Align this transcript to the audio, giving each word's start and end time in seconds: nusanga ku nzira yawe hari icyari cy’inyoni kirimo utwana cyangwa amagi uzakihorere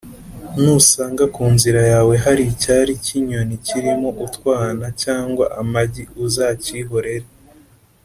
nusanga 0.61 1.23
ku 1.35 1.43
nzira 1.53 1.81
yawe 1.91 2.13
hari 2.25 2.43
icyari 2.53 2.93
cy’inyoni 3.03 3.55
kirimo 3.67 4.09
utwana 4.25 4.85
cyangwa 5.03 5.45
amagi 5.61 6.03
uzakihorere 6.25 7.27